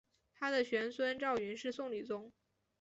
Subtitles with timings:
[0.33, 2.31] 他的玄孙赵昀是宋理宗。